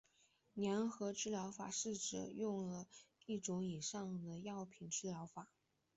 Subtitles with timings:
[0.55, 2.87] 联合疗法是指使用了
[3.27, 5.45] 一种以上的药品的疗法。